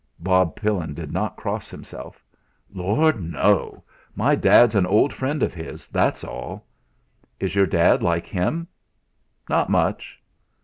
Bob 0.17 0.55
Pillin 0.55 0.95
did 0.95 1.11
not 1.11 1.35
cross 1.37 1.69
himself. 1.69 2.25
"Lord! 2.73 3.21
No! 3.21 3.83
My 4.15 4.33
dad's 4.33 4.73
an 4.73 4.87
old 4.87 5.13
friend 5.13 5.43
of 5.43 5.53
his; 5.53 5.87
that's 5.87 6.23
all." 6.23 6.65
"Is 7.39 7.53
your 7.53 7.67
dad 7.67 8.01
like 8.01 8.25
him?" 8.25 8.67
"Not 9.47 9.69
much." 9.69 10.19